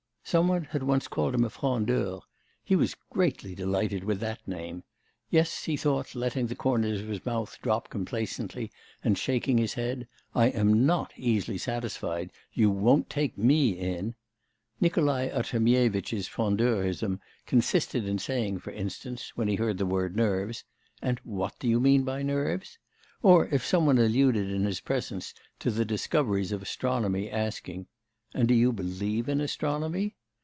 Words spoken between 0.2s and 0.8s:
Some one